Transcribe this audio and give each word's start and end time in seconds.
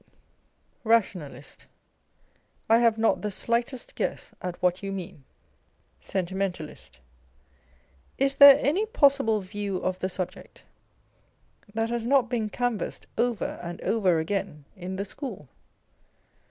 The 0.01 0.05
New 0.05 0.09
School 0.09 0.17
of 0.17 0.83
Reform. 0.83 1.03
267 1.29 1.69
Rationalist. 1.69 2.69
I 2.71 2.77
have 2.79 2.97
not 2.97 3.21
the 3.21 3.29
slightest 3.29 3.93
guess 3.93 4.33
at 4.41 4.59
what 4.59 4.81
you 4.81 4.91
mean. 4.91 5.23
Sentimentalist. 5.99 6.99
Is 8.17 8.33
there 8.37 8.57
any 8.59 8.87
possible 8.87 9.41
view 9.41 9.77
of 9.77 9.99
the 9.99 10.09
subject 10.09 10.63
that 11.75 11.91
has 11.91 12.07
not 12.07 12.29
been 12.31 12.49
canvassed 12.49 13.05
over 13.15 13.59
and 13.61 13.79
over 13.81 14.17
again 14.17 14.65
in 14.75 14.95
the 14.95 15.05
School 15.05 15.47